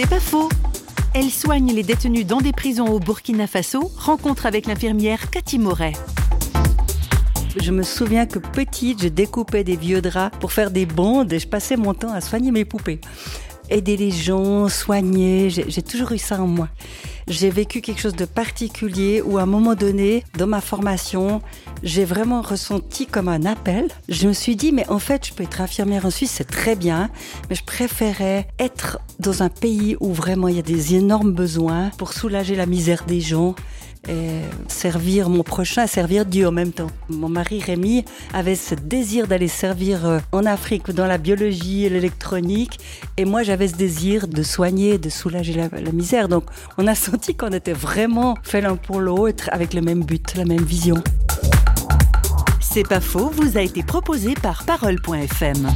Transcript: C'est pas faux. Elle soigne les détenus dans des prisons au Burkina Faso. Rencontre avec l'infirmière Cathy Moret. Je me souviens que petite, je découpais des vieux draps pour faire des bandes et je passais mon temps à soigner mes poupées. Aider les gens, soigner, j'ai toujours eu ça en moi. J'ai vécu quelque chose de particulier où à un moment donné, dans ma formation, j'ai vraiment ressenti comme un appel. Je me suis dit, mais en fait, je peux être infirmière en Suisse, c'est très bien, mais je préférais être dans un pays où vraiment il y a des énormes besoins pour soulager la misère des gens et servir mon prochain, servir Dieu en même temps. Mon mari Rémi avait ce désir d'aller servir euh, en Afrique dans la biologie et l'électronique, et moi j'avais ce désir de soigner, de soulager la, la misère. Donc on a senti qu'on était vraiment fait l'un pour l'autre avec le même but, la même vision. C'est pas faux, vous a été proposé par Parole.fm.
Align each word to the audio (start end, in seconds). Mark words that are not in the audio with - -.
C'est 0.00 0.08
pas 0.08 0.20
faux. 0.20 0.48
Elle 1.12 1.28
soigne 1.28 1.72
les 1.72 1.82
détenus 1.82 2.24
dans 2.24 2.38
des 2.38 2.52
prisons 2.52 2.86
au 2.86 3.00
Burkina 3.00 3.48
Faso. 3.48 3.90
Rencontre 3.96 4.46
avec 4.46 4.66
l'infirmière 4.66 5.28
Cathy 5.28 5.58
Moret. 5.58 5.94
Je 7.60 7.72
me 7.72 7.82
souviens 7.82 8.24
que 8.24 8.38
petite, 8.38 9.02
je 9.02 9.08
découpais 9.08 9.64
des 9.64 9.74
vieux 9.74 10.00
draps 10.00 10.38
pour 10.38 10.52
faire 10.52 10.70
des 10.70 10.86
bandes 10.86 11.32
et 11.32 11.40
je 11.40 11.48
passais 11.48 11.76
mon 11.76 11.94
temps 11.94 12.12
à 12.12 12.20
soigner 12.20 12.52
mes 12.52 12.64
poupées. 12.64 13.00
Aider 13.70 13.96
les 13.96 14.10
gens, 14.10 14.68
soigner, 14.68 15.50
j'ai 15.50 15.82
toujours 15.82 16.12
eu 16.12 16.18
ça 16.18 16.40
en 16.40 16.46
moi. 16.46 16.68
J'ai 17.26 17.50
vécu 17.50 17.82
quelque 17.82 18.00
chose 18.00 18.16
de 18.16 18.24
particulier 18.24 19.20
où 19.20 19.36
à 19.36 19.42
un 19.42 19.46
moment 19.46 19.74
donné, 19.74 20.24
dans 20.38 20.46
ma 20.46 20.62
formation, 20.62 21.42
j'ai 21.82 22.06
vraiment 22.06 22.40
ressenti 22.40 23.04
comme 23.04 23.28
un 23.28 23.44
appel. 23.44 23.88
Je 24.08 24.28
me 24.28 24.32
suis 24.32 24.56
dit, 24.56 24.72
mais 24.72 24.88
en 24.88 24.98
fait, 24.98 25.26
je 25.26 25.34
peux 25.34 25.42
être 25.42 25.60
infirmière 25.60 26.06
en 26.06 26.10
Suisse, 26.10 26.32
c'est 26.36 26.48
très 26.48 26.74
bien, 26.74 27.10
mais 27.50 27.56
je 27.56 27.64
préférais 27.64 28.48
être 28.58 28.98
dans 29.20 29.42
un 29.42 29.50
pays 29.50 29.96
où 30.00 30.14
vraiment 30.14 30.48
il 30.48 30.56
y 30.56 30.60
a 30.60 30.62
des 30.62 30.94
énormes 30.94 31.32
besoins 31.32 31.90
pour 31.98 32.14
soulager 32.14 32.54
la 32.54 32.64
misère 32.64 33.04
des 33.04 33.20
gens 33.20 33.54
et 34.08 34.40
servir 34.68 35.28
mon 35.28 35.42
prochain, 35.42 35.86
servir 35.86 36.24
Dieu 36.24 36.46
en 36.46 36.52
même 36.52 36.72
temps. 36.72 36.90
Mon 37.08 37.28
mari 37.28 37.60
Rémi 37.60 38.04
avait 38.32 38.54
ce 38.54 38.74
désir 38.74 39.26
d'aller 39.26 39.48
servir 39.48 40.06
euh, 40.06 40.18
en 40.32 40.46
Afrique 40.46 40.90
dans 40.90 41.06
la 41.06 41.18
biologie 41.18 41.84
et 41.84 41.88
l'électronique, 41.88 42.78
et 43.16 43.24
moi 43.24 43.42
j'avais 43.42 43.68
ce 43.68 43.76
désir 43.76 44.28
de 44.28 44.42
soigner, 44.42 44.98
de 44.98 45.08
soulager 45.08 45.54
la, 45.54 45.68
la 45.80 45.92
misère. 45.92 46.28
Donc 46.28 46.44
on 46.76 46.86
a 46.86 46.94
senti 47.08 47.34
qu'on 47.34 47.52
était 47.52 47.72
vraiment 47.72 48.36
fait 48.42 48.60
l'un 48.60 48.76
pour 48.76 49.00
l'autre 49.00 49.48
avec 49.52 49.74
le 49.74 49.80
même 49.80 50.04
but, 50.04 50.34
la 50.36 50.44
même 50.44 50.64
vision. 50.64 51.02
C'est 52.60 52.86
pas 52.86 53.00
faux, 53.00 53.30
vous 53.34 53.56
a 53.56 53.62
été 53.62 53.82
proposé 53.82 54.34
par 54.34 54.64
Parole.fm. 54.64 55.68